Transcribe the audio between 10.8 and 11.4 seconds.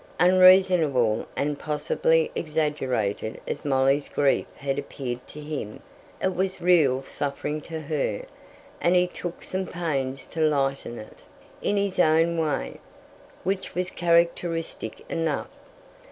it,